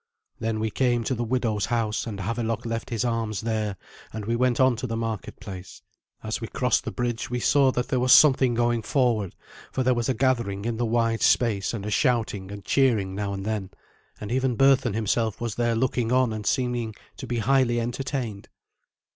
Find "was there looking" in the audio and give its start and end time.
15.39-16.11